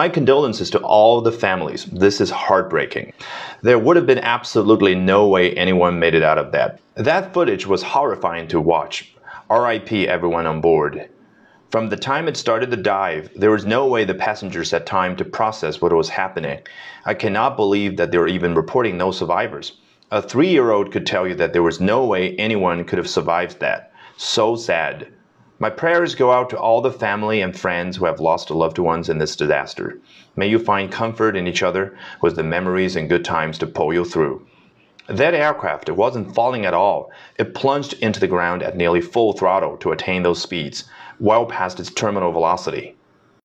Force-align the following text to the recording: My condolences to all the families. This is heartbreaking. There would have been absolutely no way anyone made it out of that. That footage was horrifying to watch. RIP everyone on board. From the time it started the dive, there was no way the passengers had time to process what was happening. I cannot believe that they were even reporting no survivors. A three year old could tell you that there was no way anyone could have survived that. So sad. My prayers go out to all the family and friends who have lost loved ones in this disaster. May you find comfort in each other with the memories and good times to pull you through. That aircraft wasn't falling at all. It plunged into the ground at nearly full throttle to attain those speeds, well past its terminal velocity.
My 0.00 0.08
condolences 0.08 0.70
to 0.70 0.78
all 0.78 1.20
the 1.20 1.30
families. 1.30 1.84
This 1.84 2.22
is 2.22 2.30
heartbreaking. 2.30 3.12
There 3.60 3.78
would 3.78 3.96
have 3.96 4.06
been 4.06 4.20
absolutely 4.36 4.94
no 4.94 5.28
way 5.28 5.52
anyone 5.52 5.98
made 5.98 6.14
it 6.14 6.22
out 6.22 6.38
of 6.38 6.52
that. 6.52 6.80
That 6.94 7.34
footage 7.34 7.66
was 7.66 7.82
horrifying 7.82 8.48
to 8.48 8.62
watch. 8.62 9.14
RIP 9.50 9.92
everyone 9.92 10.46
on 10.46 10.62
board. 10.62 11.10
From 11.68 11.90
the 11.90 11.98
time 11.98 12.28
it 12.28 12.38
started 12.38 12.70
the 12.70 12.78
dive, 12.78 13.28
there 13.36 13.50
was 13.50 13.66
no 13.66 13.86
way 13.86 14.06
the 14.06 14.14
passengers 14.14 14.70
had 14.70 14.86
time 14.86 15.16
to 15.16 15.24
process 15.26 15.82
what 15.82 15.92
was 15.92 16.08
happening. 16.08 16.60
I 17.04 17.12
cannot 17.12 17.58
believe 17.58 17.98
that 17.98 18.10
they 18.10 18.16
were 18.16 18.26
even 18.26 18.54
reporting 18.54 18.96
no 18.96 19.10
survivors. 19.10 19.82
A 20.10 20.22
three 20.22 20.48
year 20.48 20.70
old 20.70 20.92
could 20.92 21.04
tell 21.04 21.28
you 21.28 21.34
that 21.34 21.52
there 21.52 21.62
was 21.62 21.78
no 21.78 22.06
way 22.06 22.34
anyone 22.36 22.84
could 22.84 22.96
have 22.96 23.10
survived 23.10 23.60
that. 23.60 23.92
So 24.16 24.56
sad. 24.56 25.08
My 25.62 25.68
prayers 25.68 26.14
go 26.14 26.32
out 26.32 26.48
to 26.50 26.58
all 26.58 26.80
the 26.80 26.90
family 26.90 27.42
and 27.42 27.54
friends 27.54 27.98
who 27.98 28.06
have 28.06 28.18
lost 28.18 28.50
loved 28.50 28.78
ones 28.78 29.10
in 29.10 29.18
this 29.18 29.36
disaster. 29.36 29.98
May 30.34 30.46
you 30.46 30.58
find 30.58 30.90
comfort 30.90 31.36
in 31.36 31.46
each 31.46 31.62
other 31.62 31.94
with 32.22 32.36
the 32.36 32.42
memories 32.42 32.96
and 32.96 33.10
good 33.10 33.26
times 33.26 33.58
to 33.58 33.66
pull 33.66 33.92
you 33.92 34.06
through. 34.06 34.46
That 35.06 35.34
aircraft 35.34 35.90
wasn't 35.90 36.34
falling 36.34 36.64
at 36.64 36.72
all. 36.72 37.10
It 37.38 37.52
plunged 37.52 37.92
into 38.00 38.20
the 38.20 38.26
ground 38.26 38.62
at 38.62 38.74
nearly 38.74 39.02
full 39.02 39.34
throttle 39.34 39.76
to 39.76 39.92
attain 39.92 40.22
those 40.22 40.40
speeds, 40.40 40.88
well 41.18 41.44
past 41.44 41.78
its 41.78 41.92
terminal 41.92 42.32
velocity. 42.32 42.96